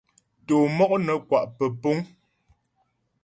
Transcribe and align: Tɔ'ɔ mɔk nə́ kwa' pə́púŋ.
Tɔ'ɔ 0.45 0.65
mɔk 0.77 0.91
nə́ 1.05 1.17
kwa' 1.27 1.49
pə́púŋ. 1.57 1.97